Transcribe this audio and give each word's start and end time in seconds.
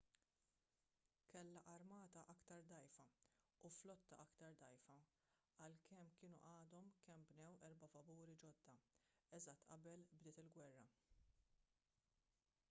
kellha 1.33 1.59
armata 1.73 2.21
aktar 2.33 2.63
dgħajfa 2.71 3.05
u 3.69 3.71
flotta 3.75 4.17
aktar 4.23 4.55
dgħajfa 4.63 4.95
għalkemm 5.67 6.09
kienu 6.21 6.41
għadhom 6.53 6.89
kemm 7.05 7.29
bnew 7.35 7.53
erba' 7.69 7.91
vapuri 7.99 8.39
ġodda 8.47 8.75
eżatt 9.41 9.69
qabel 9.73 10.07
bdiet 10.17 10.45
il-gwerra 10.47 10.83